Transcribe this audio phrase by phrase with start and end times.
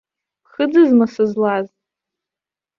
[0.43, 1.67] Ԥхыӡызма сызлаз?